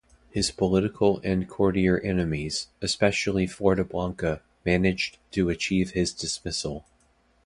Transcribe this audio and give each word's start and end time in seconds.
His 0.31 0.49
political 0.49 1.21
and 1.23 1.47
courtier 1.47 1.99
enemies, 1.99 2.69
especially 2.81 3.45
Floridablanca, 3.45 4.39
managed 4.65 5.19
to 5.33 5.49
achieve 5.49 5.91
his 5.91 6.11
dismissal. 6.11 6.85